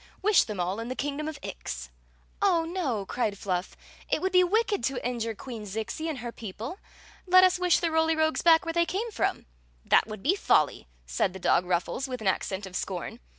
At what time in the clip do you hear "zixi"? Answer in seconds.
5.61-6.09